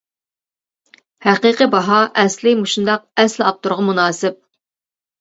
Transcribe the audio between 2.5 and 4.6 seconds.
مۇشۇنداق ئەسلى ئاپتورغا مۇناسىپ!